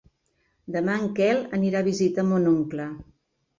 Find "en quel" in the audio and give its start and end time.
1.01-1.43